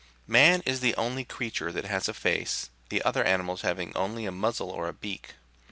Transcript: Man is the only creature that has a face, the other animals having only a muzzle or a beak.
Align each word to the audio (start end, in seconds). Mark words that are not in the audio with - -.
Man 0.25 0.63
is 0.65 0.79
the 0.79 0.95
only 0.95 1.23
creature 1.23 1.71
that 1.71 1.85
has 1.85 2.07
a 2.07 2.13
face, 2.15 2.71
the 2.89 3.03
other 3.03 3.23
animals 3.23 3.61
having 3.61 3.95
only 3.95 4.25
a 4.25 4.31
muzzle 4.31 4.71
or 4.71 4.87
a 4.87 4.93
beak. 4.93 5.35